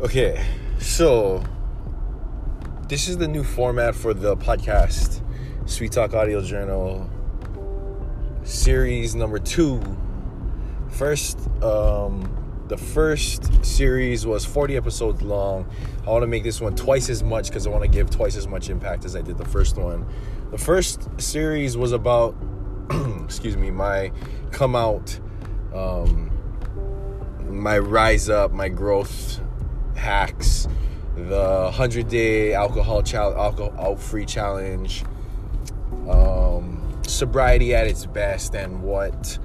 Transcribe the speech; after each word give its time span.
Okay, 0.00 0.46
so 0.78 1.42
this 2.86 3.08
is 3.08 3.18
the 3.18 3.26
new 3.26 3.42
format 3.42 3.96
for 3.96 4.14
the 4.14 4.36
podcast, 4.36 5.20
Sweet 5.68 5.90
Talk 5.90 6.14
Audio 6.14 6.40
Journal, 6.40 7.10
series 8.44 9.16
number 9.16 9.40
two. 9.40 9.82
First, 10.90 11.40
um, 11.64 12.64
the 12.68 12.76
first 12.76 13.64
series 13.64 14.24
was 14.24 14.44
40 14.44 14.76
episodes 14.76 15.20
long. 15.20 15.68
I 16.06 16.10
want 16.10 16.22
to 16.22 16.28
make 16.28 16.44
this 16.44 16.60
one 16.60 16.76
twice 16.76 17.08
as 17.08 17.24
much 17.24 17.48
because 17.48 17.66
I 17.66 17.70
want 17.70 17.82
to 17.82 17.90
give 17.90 18.08
twice 18.08 18.36
as 18.36 18.46
much 18.46 18.70
impact 18.70 19.04
as 19.04 19.16
I 19.16 19.20
did 19.20 19.36
the 19.36 19.46
first 19.46 19.78
one. 19.78 20.06
The 20.52 20.58
first 20.58 21.08
series 21.20 21.76
was 21.76 21.90
about, 21.90 22.36
excuse 23.24 23.56
me, 23.56 23.72
my 23.72 24.12
come 24.52 24.76
out, 24.76 25.18
um, 25.74 26.30
my 27.48 27.80
rise 27.80 28.28
up, 28.28 28.52
my 28.52 28.68
growth 28.68 29.40
hacks, 29.98 30.66
the 31.14 31.64
100 31.64 32.08
day 32.08 32.54
alcohol 32.54 33.02
challenge, 33.02 33.36
alcohol 33.36 33.96
free 33.96 34.24
challenge, 34.24 35.04
um, 36.08 37.00
sobriety 37.06 37.74
at 37.74 37.86
its 37.86 38.06
best, 38.06 38.54
and 38.54 38.82
what 38.82 39.38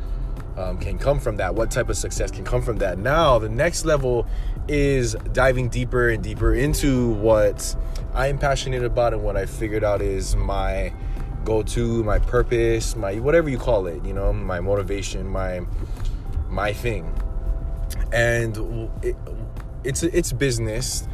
um, 0.57 0.77
can 0.77 0.97
come 0.97 1.19
from 1.19 1.37
that, 1.37 1.55
what 1.55 1.71
type 1.71 1.89
of 1.89 1.97
success 1.97 2.31
can 2.31 2.45
come 2.45 2.61
from 2.61 2.77
that. 2.77 2.97
Now, 2.97 3.39
the 3.39 3.49
next 3.49 3.85
level 3.85 4.27
is 4.67 5.15
diving 5.33 5.69
deeper 5.69 6.09
and 6.09 6.23
deeper 6.23 6.53
into 6.53 7.11
what 7.13 7.75
I'm 8.13 8.37
passionate 8.37 8.83
about 8.83 9.13
and 9.13 9.23
what 9.23 9.35
I 9.35 9.45
figured 9.45 9.83
out 9.83 10.01
is 10.01 10.35
my 10.35 10.93
go 11.43 11.63
to, 11.63 12.03
my 12.03 12.19
purpose, 12.19 12.95
my 12.95 13.15
whatever 13.15 13.49
you 13.49 13.57
call 13.57 13.87
it, 13.87 14.05
you 14.05 14.13
know, 14.13 14.31
my 14.31 14.59
motivation, 14.59 15.27
my 15.27 15.61
my 16.49 16.71
thing. 16.71 17.11
And 18.11 18.55
it's 19.83 20.03
it's 20.03 20.31
business 20.31 21.07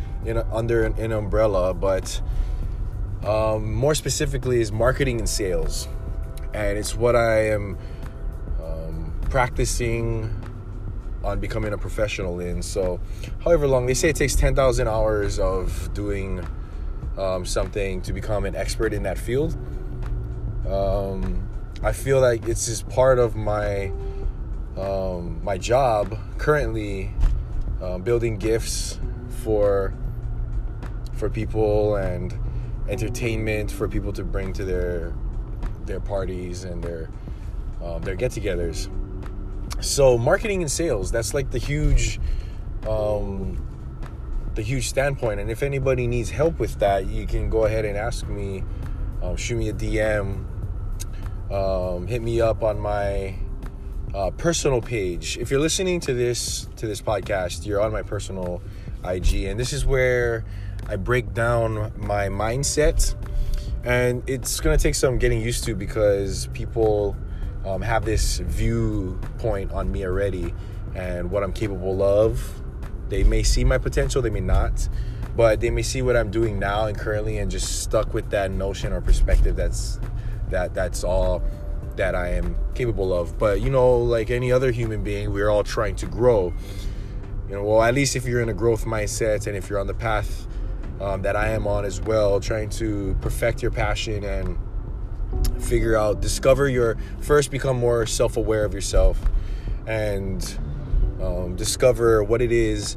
under 0.52 0.84
an, 0.84 0.94
an, 1.00 1.12
umbrella, 1.12 1.73
but 1.73 2.22
um, 3.26 3.73
more 3.73 3.95
specifically 3.95 4.61
is 4.61 4.72
marketing 4.72 5.20
and 5.20 5.30
sales, 5.30 5.88
and 6.53 6.78
it's 6.78 6.95
what 6.95 7.16
I 7.16 7.50
am 7.50 7.78
um, 8.61 9.14
practicing 9.30 10.30
on 11.23 11.39
becoming 11.39 11.73
a 11.73 11.78
professional 11.78 12.39
in. 12.39 12.61
So, 12.61 13.00
however 13.44 13.67
long 13.67 13.86
they 13.86 13.94
say 13.94 14.09
it 14.09 14.16
takes 14.16 14.36
ten 14.36 14.56
thousand 14.56 14.88
hours 14.88 15.39
of 15.39 15.94
doing 15.94 16.45
um, 17.17 17.45
something 17.45 18.02
to 18.02 18.14
become 18.14 18.45
an 18.45 18.56
expert 18.56 18.94
in 18.94 19.04
that 19.04 19.17
field. 19.17 19.58
Um, 20.67 21.48
I 21.81 21.94
feel 21.94 22.20
like 22.20 22.48
it's 22.48 22.66
just 22.66 22.88
part 22.89 23.20
of 23.20 23.36
my 23.36 23.92
um, 24.78 25.44
my 25.44 25.58
job 25.58 26.17
currently 26.38 27.11
uh, 27.81 27.97
building 27.97 28.38
gifts 28.38 28.99
for 29.44 29.94
for 31.13 31.30
people 31.30 31.95
and 31.95 32.38
entertainment 32.88 33.71
for 33.71 33.88
people 33.88 34.11
to 34.13 34.23
bring 34.23 34.53
to 34.53 34.66
their 34.66 35.13
their 35.86 35.99
parties 35.99 36.63
and 36.63 36.83
their 36.83 37.09
um, 37.83 38.02
their 38.02 38.16
get-togethers. 38.16 38.89
So 39.81 40.17
marketing 40.17 40.61
and 40.61 40.71
sales 40.71 41.11
that's 41.11 41.33
like 41.33 41.52
the 41.52 41.58
huge 41.58 42.19
um, 42.88 43.66
the 44.55 44.61
huge 44.61 44.89
standpoint. 44.89 45.39
And 45.39 45.49
if 45.49 45.64
anybody 45.64 46.08
needs 46.08 46.30
help 46.30 46.59
with 46.59 46.80
that, 46.80 47.08
you 47.08 47.25
can 47.25 47.49
go 47.49 47.66
ahead 47.66 47.86
and 47.86 47.97
ask 47.97 48.27
me. 48.27 48.64
Um, 49.21 49.36
shoot 49.36 49.58
me 49.58 49.69
a 49.69 49.73
DM. 49.73 50.45
Um, 51.52 52.08
hit 52.08 52.21
me 52.21 52.41
up 52.41 52.64
on 52.64 52.80
my 52.80 53.36
uh, 54.13 54.31
personal 54.31 54.81
page. 54.81 55.38
If 55.38 55.52
you're 55.52 55.59
listening 55.59 55.99
to 56.02 56.13
this 56.13 56.67
to 56.77 56.88
this 56.88 57.02
podcast, 57.02 57.65
you're 57.65 57.81
on 57.81 57.91
my 57.91 58.02
personal 58.02 58.61
IG, 59.05 59.45
and 59.45 59.59
this 59.59 59.73
is 59.73 59.85
where 59.85 60.45
I 60.88 60.95
break 60.95 61.33
down 61.33 61.92
my 61.97 62.27
mindset. 62.30 63.15
And 63.83 64.27
it's 64.27 64.59
gonna 64.59 64.77
take 64.77 64.95
some 64.95 65.17
getting 65.19 65.42
used 65.42 65.64
to 65.65 65.75
because 65.75 66.48
people 66.48 67.15
um, 67.65 67.81
have 67.81 68.05
this 68.05 68.39
viewpoint 68.39 69.71
on 69.71 69.92
me 69.92 70.05
already 70.05 70.53
and 70.95 71.30
what 71.31 71.43
I'm 71.43 71.53
capable 71.53 72.02
of. 72.02 72.61
They 73.09 73.23
may 73.23 73.43
see 73.43 73.64
my 73.64 73.77
potential, 73.77 74.21
they 74.21 74.30
may 74.30 74.39
not, 74.39 74.87
but 75.36 75.61
they 75.61 75.69
may 75.69 75.81
see 75.81 76.02
what 76.02 76.15
I'm 76.15 76.30
doing 76.30 76.59
now 76.59 76.86
and 76.86 76.98
currently, 76.98 77.37
and 77.37 77.49
just 77.49 77.81
stuck 77.81 78.14
with 78.14 78.30
that 78.31 78.52
notion 78.52 78.92
or 78.92 79.02
perspective. 79.02 79.55
That's 79.55 79.99
that 80.49 80.73
that's 80.73 81.03
all 81.03 81.43
that 81.99 82.15
I 82.15 82.30
am 82.30 82.55
capable 82.76 83.14
of. 83.14 83.37
But 83.37 83.61
you 83.61 83.70
know, 83.70 83.98
like 83.98 84.32
any 84.32 84.52
other 84.52 84.71
human 84.71 85.04
being, 85.04 85.32
we're 85.32 85.49
all 85.49 85.64
trying 85.64 85.95
to 85.98 86.05
grow. 86.05 86.54
You 87.48 87.55
know, 87.55 87.64
well, 87.64 87.83
at 87.83 87.93
least 87.93 88.15
if 88.15 88.26
you're 88.26 88.42
in 88.42 88.49
a 88.49 88.54
growth 88.54 88.86
mindset 88.86 89.48
and 89.48 89.55
if 89.55 89.70
you're 89.70 89.80
on 89.80 89.87
the 89.87 89.93
path 89.93 90.48
um, 91.02 91.21
that 91.23 91.36
I 91.36 91.49
am 91.49 91.67
on 91.67 91.83
as 91.83 91.99
well, 91.99 92.39
trying 92.39 92.70
to 92.71 93.17
perfect 93.21 93.61
your 93.61 93.71
passion 93.71 94.23
and 94.23 94.58
figure 95.60 95.98
out, 95.98 96.21
discover 96.21 96.70
your 96.70 96.98
first, 97.20 97.52
become 97.52 97.77
more 97.77 98.05
self 98.05 98.37
aware 98.37 98.64
of 98.64 98.73
yourself 98.73 99.20
and 99.86 100.58
um, 101.21 101.55
discover 101.58 102.23
what 102.23 102.42
it 102.42 102.54
is 102.54 102.95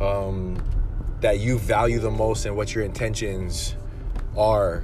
um, 0.00 0.62
that 1.20 1.38
you 1.38 1.58
value 1.58 2.00
the 2.00 2.10
most 2.10 2.44
and 2.44 2.54
what 2.54 2.74
your 2.74 2.84
intentions 2.84 3.76
are 4.36 4.82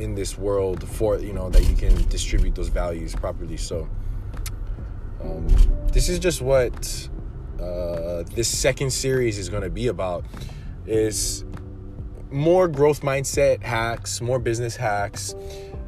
in 0.00 0.14
this 0.14 0.38
world 0.38 0.86
for 0.88 1.18
you 1.18 1.32
know 1.32 1.50
that 1.50 1.68
you 1.68 1.76
can 1.76 1.94
distribute 2.08 2.54
those 2.54 2.68
values 2.68 3.14
properly. 3.14 3.56
So 3.56 3.88
um, 5.22 5.46
this 5.92 6.08
is 6.08 6.18
just 6.18 6.40
what 6.40 7.08
uh, 7.60 8.24
this 8.34 8.48
second 8.48 8.90
series 8.90 9.38
is 9.38 9.48
going 9.48 9.62
to 9.62 9.70
be 9.70 9.88
about 9.88 10.24
is 10.86 11.44
more 12.30 12.68
growth 12.68 13.02
mindset 13.02 13.62
hacks 13.62 14.20
more 14.20 14.38
business 14.38 14.76
hacks 14.76 15.34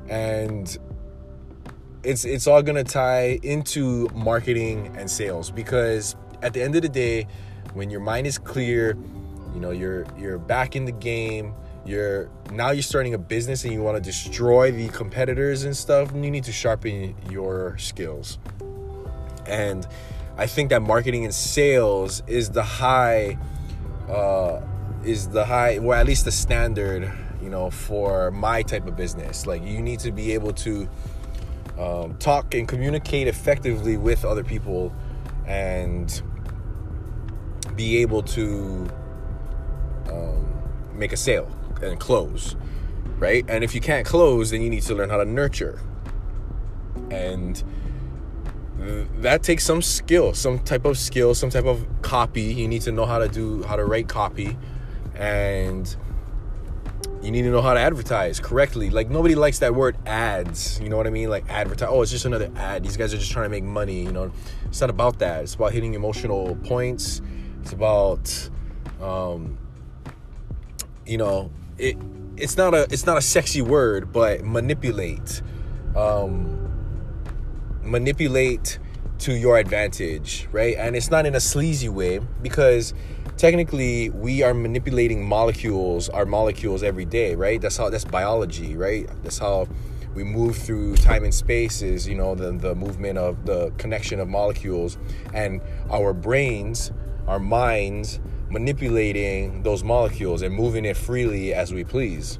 and 0.09 0.77
it's 2.03 2.25
it's 2.25 2.47
all 2.47 2.63
going 2.63 2.77
to 2.77 2.85
tie 2.85 3.39
into 3.43 4.09
marketing 4.09 4.95
and 4.99 5.09
sales 5.11 5.51
because 5.51 6.17
at 6.43 6.53
the 6.53 6.61
end 6.61 6.75
of 6.75 6.83
the 6.83 6.89
day 6.89 7.27
when 7.75 7.91
your 7.91 8.01
mind 8.01 8.27
is 8.27 8.39
clear 8.39 8.97
you 9.55 9.61
know 9.61 9.71
you're 9.71 10.05
you're 10.19 10.39
back 10.39 10.75
in 10.75 10.85
the 10.85 10.93
game 10.93 11.55
you're 11.85 12.31
now 12.51 12.71
you're 12.71 12.83
starting 12.83 13.15
a 13.15 13.19
business 13.19 13.65
and 13.65 13.73
you 13.73 13.83
want 13.83 13.97
to 13.97 14.03
destroy 14.03 14.71
the 14.71 14.89
competitors 14.89 15.65
and 15.65 15.77
stuff 15.77 16.13
you 16.15 16.31
need 16.31 16.45
to 16.45 16.53
sharpen 16.53 17.15
your 17.31 17.77
skills. 17.79 18.39
And 19.47 19.87
i 20.39 20.47
think 20.47 20.71
that 20.71 20.81
marketing 20.81 21.25
and 21.25 21.35
sales 21.35 22.23
is 22.27 22.51
the 22.51 22.63
high 22.63 23.37
uh 24.09 24.63
is 25.05 25.29
the 25.29 25.45
high 25.45 25.79
well 25.79 26.01
at 26.01 26.07
least 26.07 26.25
the 26.25 26.33
standard 26.33 27.13
you 27.43 27.51
know 27.51 27.71
for 27.71 28.31
my 28.31 28.63
type 28.63 28.87
of 28.87 28.97
business. 28.97 29.47
Like 29.47 29.65
you 29.65 29.83
need 29.83 30.01
to 30.01 30.13
be 30.13 30.33
able 30.33 30.53
to 30.55 30.89
um, 31.79 32.17
talk 32.19 32.55
and 32.55 32.69
communicate 32.69 33.27
effectively 33.27 33.97
with 33.97 34.25
other 34.25 34.45
people 34.45 34.95
and 35.47 36.23
be 37.75 37.99
able 37.99 38.23
to 38.23 38.89
um, 40.09 40.63
make 40.95 41.13
a 41.13 41.17
sale 41.17 41.51
and 41.83 41.99
close, 41.99 42.57
right? 43.19 43.45
And 43.49 43.65
if 43.65 43.75
you 43.75 43.81
can't 43.81 44.07
close, 44.07 44.51
then 44.51 44.63
you 44.63 44.71
need 44.71 44.83
to 44.83 44.95
learn 44.95 45.11
how 45.11 45.19
to 45.19 45.25
nurture. 45.25 45.81
And 47.11 47.63
that 49.19 49.43
takes 49.43 49.65
some 49.65 49.83
skill, 49.83 50.35
some 50.35 50.59
type 50.59 50.85
of 50.85 50.99
skill, 50.99 51.35
some 51.35 51.51
type 51.51 51.65
of 51.67 51.87
copy. 52.03 52.43
You 52.43 52.69
need 52.69 52.83
to 52.83 52.93
know 52.93 53.07
how 53.07 53.19
to 53.19 53.29
do 53.29 53.63
how 53.63 53.77
to 53.77 53.85
write 53.85 54.09
copy 54.09 54.57
and 55.15 55.95
you 57.23 57.31
need 57.31 57.43
to 57.43 57.51
know 57.51 57.63
how 57.63 57.75
to 57.75 57.81
advertise 57.81 58.41
correctly. 58.41 58.91
Like 58.91 59.09
nobody 59.09 59.35
likes 59.37 59.61
that 59.61 59.75
word 59.75 59.97
ads. 60.07 60.81
You 60.81 60.89
know 60.89 60.97
what 60.97 61.07
I 61.07 61.11
mean? 61.11 61.31
Like 61.31 61.49
advertise. 61.49 61.89
Oh, 61.91 62.03
it's 62.03 62.11
just 62.11 62.25
another 62.25 62.51
ad. 62.57 62.83
These 62.83 62.97
guys 62.97 63.15
are 63.15 63.19
just 63.19 63.31
trying 63.31 63.45
to 63.45 63.51
make 63.51 63.63
money. 63.65 64.03
You 64.03 64.13
know, 64.13 64.33
it's 64.65 64.81
not 64.81 64.91
about 64.91 65.21
that. 65.21 65.43
It's 65.43 65.55
about 65.55 65.73
hitting 65.73 65.95
emotional 65.95 66.57
points. 66.65 67.23
It's 67.61 67.73
about, 67.73 68.51
um, 69.01 69.57
you 71.07 71.17
know, 71.17 71.53
it 71.79 71.97
it's 72.37 72.57
not 72.57 72.75
a 72.75 72.83
it's 72.91 73.07
not 73.07 73.17
a 73.19 73.23
sexy 73.23 73.63
word, 73.63 74.13
but 74.13 74.45
manipulate. 74.45 75.43
Um, 75.97 76.59
manipulate 77.83 78.79
to 79.19 79.35
your 79.35 79.59
advantage, 79.59 80.49
right? 80.51 80.77
And 80.77 80.97
it's 80.97 81.11
not 81.11 81.27
in 81.27 81.35
a 81.35 81.41
sleazy 81.41 81.89
way 81.89 82.21
because 82.41 82.95
technically 83.37 84.11
we 84.11 84.43
are 84.43 84.55
manipulating 84.55 85.25
molecules, 85.25 86.09
our 86.09 86.27
molecules 86.27 86.83
every 86.83 87.05
day, 87.05 87.35
right? 87.35 87.61
That's 87.61 87.77
how 87.77 87.91
that's 87.91 88.05
biology, 88.05 88.77
right? 88.77 89.09
That's 89.23 89.39
how 89.39 89.69
we 90.15 90.25
move 90.25 90.57
through 90.57 90.97
time 90.97 91.25
and 91.25 91.33
space 91.33 91.83
is, 91.83 92.09
you 92.09 92.15
know, 92.15 92.35
the, 92.35 92.53
the 92.53 92.75
movement 92.75 93.19
of 93.19 93.47
the 93.47 93.71
connection 93.79 94.21
of 94.21 94.29
molecules 94.29 94.99
and 95.33 95.61
our 95.91 96.13
brains, 96.13 96.93
our 97.27 97.39
minds 97.39 98.21
manipulating 98.53 99.63
those 99.63 99.83
molecules 99.83 100.43
and 100.43 100.55
moving 100.55 100.85
it 100.85 100.97
freely 100.97 101.55
as 101.55 101.73
we 101.73 101.85
please. 101.85 102.39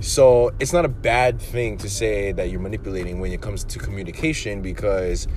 So 0.00 0.52
it's 0.58 0.72
not 0.72 0.84
a 0.84 0.88
bad 0.88 1.40
thing 1.40 1.78
to 1.78 1.88
say 1.88 2.32
that 2.32 2.50
you're 2.50 2.60
manipulating 2.60 3.20
when 3.20 3.32
it 3.32 3.40
comes 3.40 3.64
to 3.64 3.78
communication 3.78 4.60
because 4.60 5.28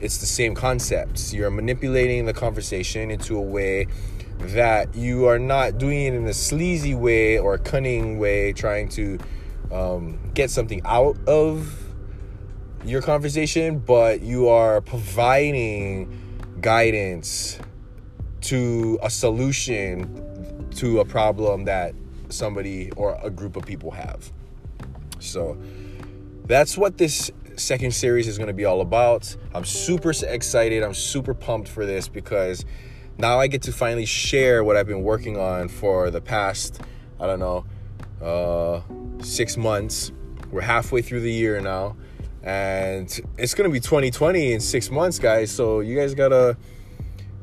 it's 0.00 0.18
the 0.18 0.26
same 0.26 0.54
concepts. 0.54 1.34
You're 1.34 1.50
manipulating 1.50 2.26
the 2.26 2.32
conversation 2.32 3.10
into 3.10 3.36
a 3.36 3.42
way 3.42 3.88
that 4.38 4.94
you 4.94 5.26
are 5.26 5.38
not 5.38 5.78
doing 5.78 6.06
it 6.06 6.14
in 6.14 6.26
a 6.26 6.34
sleazy 6.34 6.94
way 6.94 7.38
or 7.38 7.54
a 7.54 7.58
cunning 7.58 8.18
way, 8.18 8.52
trying 8.52 8.88
to 8.90 9.18
um, 9.72 10.18
get 10.32 10.50
something 10.50 10.80
out 10.84 11.18
of 11.26 11.92
your 12.84 13.02
conversation, 13.02 13.80
but 13.80 14.22
you 14.22 14.48
are 14.48 14.80
providing 14.80 16.22
guidance 16.60 17.58
to 18.46 18.98
a 19.02 19.10
solution 19.10 20.68
to 20.76 21.00
a 21.00 21.04
problem 21.04 21.64
that 21.64 21.94
somebody 22.28 22.90
or 22.92 23.18
a 23.22 23.30
group 23.30 23.56
of 23.56 23.64
people 23.64 23.90
have. 23.90 24.30
So 25.20 25.56
that's 26.46 26.76
what 26.76 26.98
this 26.98 27.30
second 27.56 27.92
series 27.92 28.28
is 28.28 28.36
going 28.38 28.48
to 28.48 28.54
be 28.54 28.64
all 28.64 28.80
about. 28.80 29.34
I'm 29.54 29.64
super 29.64 30.10
excited. 30.10 30.82
I'm 30.82 30.94
super 30.94 31.34
pumped 31.34 31.68
for 31.68 31.86
this 31.86 32.08
because 32.08 32.64
now 33.18 33.40
I 33.40 33.46
get 33.46 33.62
to 33.62 33.72
finally 33.72 34.04
share 34.04 34.62
what 34.62 34.76
I've 34.76 34.86
been 34.86 35.02
working 35.02 35.38
on 35.38 35.68
for 35.68 36.10
the 36.10 36.20
past, 36.20 36.80
I 37.18 37.26
don't 37.26 37.40
know, 37.40 37.64
uh, 38.22 38.82
six 39.22 39.56
months. 39.56 40.12
We're 40.50 40.60
halfway 40.60 41.02
through 41.02 41.20
the 41.20 41.32
year 41.32 41.60
now, 41.60 41.96
and 42.42 43.08
it's 43.38 43.54
gonna 43.54 43.70
be 43.70 43.80
2020 43.80 44.52
in 44.52 44.60
six 44.60 44.90
months, 44.90 45.18
guys. 45.18 45.50
So 45.50 45.80
you 45.80 45.96
guys 45.96 46.14
gotta, 46.14 46.56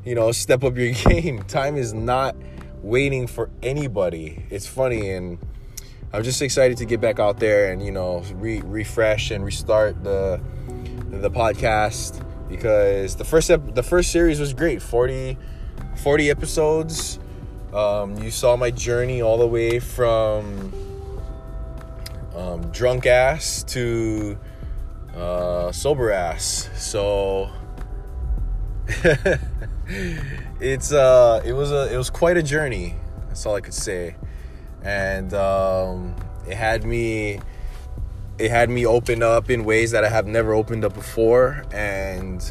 you 0.04 0.14
know, 0.14 0.32
step 0.32 0.64
up 0.64 0.76
your 0.76 0.92
game. 1.08 1.42
Time 1.44 1.76
is 1.76 1.94
not 1.94 2.36
waiting 2.82 3.26
for 3.26 3.50
anybody. 3.62 4.44
It's 4.50 4.66
funny, 4.66 5.10
and 5.10 5.38
I'm 6.12 6.22
just 6.22 6.42
excited 6.42 6.76
to 6.78 6.84
get 6.84 7.00
back 7.00 7.18
out 7.18 7.40
there 7.40 7.72
and 7.72 7.84
you 7.84 7.90
know 7.90 8.22
re- 8.34 8.62
refresh 8.62 9.30
and 9.30 9.44
restart 9.44 10.04
the 10.04 10.40
the 11.10 11.30
podcast 11.30 12.24
because 12.48 13.16
the 13.16 13.24
first 13.24 13.50
ep- 13.50 13.74
the 13.74 13.82
first 13.82 14.12
series 14.12 14.38
was 14.38 14.52
great. 14.52 14.82
40 14.82 15.38
40 15.96 16.30
episodes. 16.30 17.18
Um, 17.72 18.16
you 18.18 18.30
saw 18.30 18.56
my 18.56 18.70
journey 18.70 19.22
all 19.22 19.38
the 19.38 19.46
way 19.46 19.80
from 19.80 20.72
um, 22.36 22.70
drunk 22.70 23.06
ass 23.06 23.64
to 23.64 24.38
uh, 25.16 25.72
sober 25.72 26.12
ass. 26.12 26.68
So 26.76 27.50
it's 30.60 30.92
uh, 30.92 31.42
it 31.44 31.52
was 31.52 31.72
a 31.72 31.92
it 31.92 31.96
was 31.96 32.10
quite 32.10 32.36
a 32.36 32.42
journey. 32.42 32.94
That's 33.28 33.46
all 33.46 33.54
I 33.54 33.60
could 33.60 33.74
say, 33.74 34.16
and 34.82 35.32
um, 35.32 36.14
it 36.46 36.56
had 36.56 36.84
me 36.84 37.40
it 38.38 38.50
had 38.50 38.68
me 38.68 38.84
open 38.84 39.22
up 39.22 39.48
in 39.48 39.64
ways 39.64 39.92
that 39.92 40.04
I 40.04 40.08
have 40.08 40.26
never 40.26 40.54
opened 40.54 40.84
up 40.84 40.94
before, 40.94 41.64
and 41.72 42.42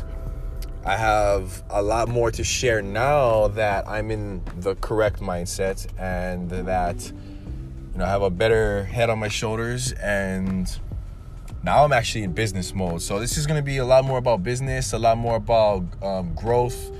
I 0.85 0.97
have 0.97 1.63
a 1.69 1.81
lot 1.81 2.07
more 2.07 2.31
to 2.31 2.43
share 2.43 2.81
now 2.81 3.47
that 3.49 3.87
I'm 3.87 4.09
in 4.11 4.41
the 4.57 4.75
correct 4.75 5.19
mindset 5.19 5.87
and 5.99 6.49
that 6.49 7.11
you 7.11 7.99
know 7.99 8.05
I 8.05 8.09
have 8.09 8.23
a 8.23 8.29
better 8.29 8.85
head 8.85 9.09
on 9.09 9.19
my 9.19 9.27
shoulders 9.27 9.91
and 9.93 10.67
now 11.63 11.85
I'm 11.85 11.93
actually 11.93 12.23
in 12.23 12.33
business 12.33 12.73
mode. 12.73 13.01
So 13.01 13.19
this 13.19 13.37
is 13.37 13.47
going 13.47 13.57
to 13.57 13.65
be 13.65 13.77
a 13.77 13.85
lot 13.85 14.03
more 14.03 14.17
about 14.17 14.43
business, 14.43 14.93
a 14.93 14.99
lot 14.99 15.17
more 15.17 15.37
about 15.37 15.83
um, 16.03 16.33
growth, 16.35 16.91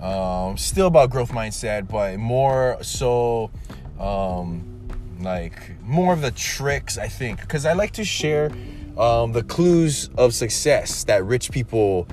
um, 0.00 0.56
still 0.56 0.86
about 0.86 1.10
growth 1.10 1.32
mindset, 1.32 1.88
but 1.88 2.16
more 2.16 2.78
so 2.82 3.50
um, 3.98 4.88
like 5.20 5.80
more 5.82 6.12
of 6.12 6.20
the 6.20 6.30
tricks 6.30 6.98
I 6.98 7.08
think 7.08 7.40
because 7.40 7.66
I 7.66 7.72
like 7.72 7.92
to 7.92 8.04
share 8.04 8.52
um, 8.96 9.32
the 9.32 9.42
clues 9.42 10.08
of 10.16 10.34
success 10.34 11.04
that 11.04 11.24
rich 11.24 11.50
people 11.50 12.06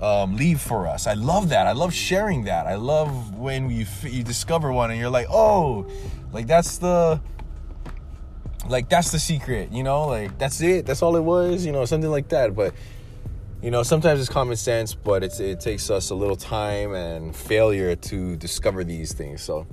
um, 0.00 0.36
leave 0.36 0.60
for 0.60 0.86
us. 0.86 1.06
I 1.06 1.14
love 1.14 1.48
that. 1.50 1.66
I 1.66 1.72
love 1.72 1.94
sharing 1.94 2.44
that. 2.44 2.66
I 2.66 2.74
love 2.74 3.36
when 3.36 3.70
you 3.70 3.86
you 4.02 4.22
discover 4.22 4.72
one 4.72 4.90
and 4.90 5.00
you're 5.00 5.10
like, 5.10 5.28
oh, 5.30 5.86
like 6.32 6.46
that's 6.46 6.78
the 6.78 7.20
like 8.68 8.88
that's 8.88 9.10
the 9.10 9.18
secret, 9.18 9.72
you 9.72 9.82
know, 9.82 10.06
like 10.06 10.38
that's 10.38 10.60
it. 10.60 10.86
That's 10.86 11.02
all 11.02 11.16
it 11.16 11.22
was, 11.22 11.66
you 11.66 11.72
know, 11.72 11.84
something 11.84 12.10
like 12.10 12.28
that. 12.28 12.54
But 12.54 12.74
you 13.62 13.70
know, 13.70 13.82
sometimes 13.82 14.20
it's 14.20 14.28
common 14.28 14.56
sense, 14.56 14.94
but 14.94 15.22
it's 15.22 15.40
it 15.40 15.60
takes 15.60 15.90
us 15.90 16.10
a 16.10 16.14
little 16.14 16.36
time 16.36 16.94
and 16.94 17.34
failure 17.34 17.94
to 17.94 18.36
discover 18.36 18.82
these 18.84 19.12
things. 19.12 19.42
So 19.42 19.66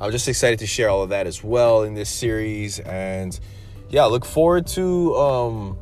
I'm 0.00 0.10
just 0.10 0.28
excited 0.28 0.58
to 0.60 0.66
share 0.66 0.88
all 0.88 1.02
of 1.02 1.10
that 1.10 1.26
as 1.26 1.42
well 1.42 1.82
in 1.82 1.94
this 1.94 2.08
series, 2.08 2.80
and 2.80 3.38
yeah, 3.88 4.04
look 4.04 4.24
forward 4.24 4.66
to 4.68 5.16
um, 5.16 5.78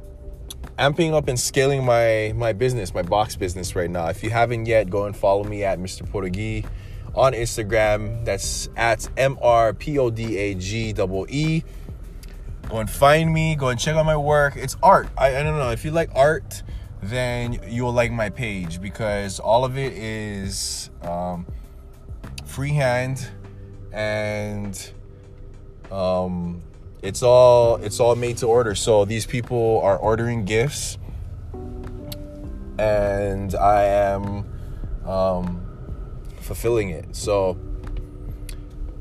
amping 0.78 1.12
up 1.12 1.28
and 1.28 1.38
scaling 1.38 1.84
my 1.84 2.32
my 2.37 2.52
business, 2.52 2.94
my 2.94 3.02
box 3.02 3.37
business 3.37 3.76
right 3.76 3.90
now. 3.90 4.08
If 4.08 4.23
you 4.23 4.31
haven't 4.31 4.66
yet, 4.66 4.88
go 4.90 5.05
and 5.05 5.16
follow 5.16 5.44
me 5.44 5.62
at 5.62 5.78
Mr. 5.78 6.08
Podagee 6.08 6.66
on 7.14 7.34
Instagram. 7.34 8.25
That's 8.25 8.69
at 8.76 9.08
M 9.16 9.38
R 9.43 9.75
P 9.75 9.99
O 9.99 10.11
D 10.11 10.38
A 10.38 10.55
G 10.55 10.94
E. 11.28 11.62
Go 12.70 12.78
and 12.78 12.88
find 12.88 13.32
me. 13.32 13.56
Go 13.56 13.69
and 13.69 13.81
check 13.81 13.96
out 13.96 14.06
my 14.06 14.17
work. 14.17 14.55
It's 14.56 14.76
art. 14.82 15.08
I, 15.19 15.37
I 15.37 15.43
don't 15.43 15.58
know 15.58 15.70
if 15.70 15.84
you 15.84 15.90
like 15.90 16.11
art, 16.14 16.62
then 17.02 17.58
you'll 17.67 17.93
like 17.93 18.12
my 18.12 18.31
page 18.31 18.81
because 18.81 19.40
all 19.40 19.64
of 19.64 19.76
it 19.76 19.93
is 19.93 20.90
um, 21.02 21.46
freehand 22.44 23.28
and 23.93 24.93
um, 25.90 26.62
it's 27.02 27.22
all 27.22 27.76
it's 27.76 27.99
all 27.99 28.14
made 28.14 28.37
to 28.37 28.46
order 28.46 28.75
so 28.75 29.05
these 29.05 29.26
people 29.26 29.81
are 29.82 29.96
ordering 29.96 30.44
gifts 30.44 30.99
and 32.78 33.55
i 33.55 33.84
am 33.84 34.44
um, 35.06 35.66
fulfilling 36.40 36.90
it 36.90 37.16
so 37.16 37.58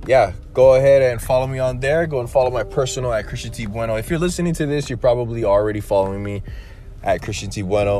yeah 0.09 0.33
go 0.53 0.73
ahead 0.73 1.01
and 1.01 1.21
follow 1.21 1.45
me 1.45 1.59
on 1.59 1.79
there 1.79 2.07
go 2.07 2.19
and 2.19 2.29
follow 2.29 2.49
my 2.49 2.63
personal 2.63 3.13
at 3.13 3.27
christian 3.27 3.51
t 3.51 3.65
bueno 3.65 3.95
if 3.95 4.09
you're 4.09 4.19
listening 4.19 4.53
to 4.53 4.65
this 4.65 4.89
you're 4.89 4.97
probably 4.97 5.43
already 5.43 5.79
following 5.79 6.23
me 6.23 6.41
at 7.03 7.21
christian 7.21 7.49
t 7.49 7.61
bueno 7.61 7.99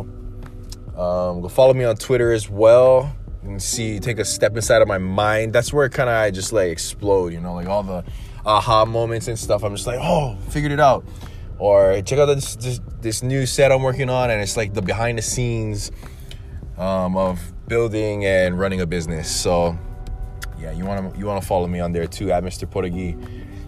um, 0.98 1.42
go 1.42 1.48
follow 1.48 1.74
me 1.74 1.86
on 1.86 1.96
twitter 1.96 2.32
as 2.32 2.50
well 2.50 3.16
and 3.44 3.62
see 3.62 4.00
take 4.00 4.18
a 4.18 4.26
step 4.26 4.56
inside 4.56 4.82
of 4.82 4.88
my 4.88 4.98
mind 4.98 5.54
that's 5.54 5.72
where 5.72 5.88
kind 5.88 6.10
of 6.10 6.16
i 6.16 6.32
just 6.32 6.52
like 6.52 6.72
explode 6.72 7.32
you 7.32 7.40
know 7.40 7.54
like 7.54 7.68
all 7.68 7.84
the 7.84 8.04
aha 8.46 8.86
moments 8.86 9.28
and 9.28 9.38
stuff. 9.38 9.64
I'm 9.64 9.76
just 9.76 9.88
like, 9.88 10.00
oh, 10.02 10.36
figured 10.50 10.72
it 10.72 10.80
out. 10.80 11.06
Or 11.58 12.02
check 12.02 12.20
out 12.20 12.26
this, 12.28 12.56
this, 12.56 12.80
this 13.02 13.24
new 13.24 13.46
set 13.46 13.72
I'm 13.72 13.84
working 13.84 14.10
on, 14.10 14.30
and 14.30 14.42
it's 14.42 14.56
like 14.56 14.74
the 14.74 14.82
behind 14.82 15.18
the 15.18 15.22
scenes 15.22 15.92
um, 16.78 17.18
of 17.18 17.40
building 17.68 18.26
and 18.26 18.58
running 18.58 18.82
a 18.82 18.86
business. 18.86 19.30
So 19.30 19.78
yeah, 20.60 20.72
you 20.72 20.86
wanna 20.86 21.12
you 21.18 21.26
wanna 21.26 21.42
follow 21.42 21.68
me 21.68 21.80
on 21.80 21.92
there 21.92 22.08
too 22.08 22.32
at 22.32 22.44
Mr. 22.44 22.68
Podagee. 22.68 23.18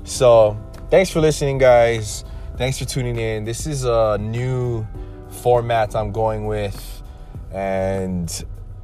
So 0.03 0.57
thanks 0.89 1.09
for 1.09 1.19
listening, 1.19 1.57
guys. 1.57 2.23
Thanks 2.57 2.77
for 2.77 2.85
tuning 2.85 3.17
in. 3.17 3.45
This 3.45 3.65
is 3.65 3.85
a 3.85 4.17
new 4.19 4.85
format 5.29 5.95
I'm 5.95 6.11
going 6.11 6.45
with, 6.45 7.03
and 7.51 8.29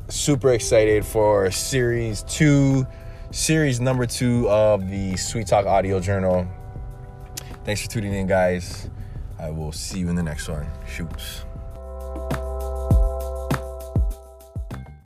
super 0.07 0.53
excited 0.53 1.05
for 1.05 1.51
series 1.51 2.23
two 2.23 2.87
series 3.31 3.79
number 3.79 4.05
two 4.05 4.49
of 4.49 4.89
the 4.89 5.17
Sweet 5.17 5.47
Talk 5.47 5.65
Audio 5.65 5.99
Journal. 5.99 6.47
Thanks 7.65 7.81
for 7.81 7.89
tuning 7.89 8.13
in, 8.13 8.27
guys. 8.27 8.89
I 9.39 9.49
will 9.49 9.71
see 9.71 9.99
you 9.99 10.09
in 10.09 10.15
the 10.15 10.23
next 10.23 10.47
one. 10.47 10.65
Shoots. 10.87 11.43